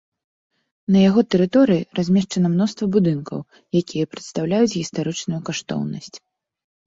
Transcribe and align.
На 0.93 0.99
яго 1.09 1.21
тэрыторыі 1.33 1.83
размешчана 1.99 2.47
мноства 2.55 2.85
будынкаў, 2.95 3.39
якія 3.81 4.09
прадстаўляюць 4.15 4.73
гістарычную 4.79 5.41
каштоўнасць. 5.51 6.13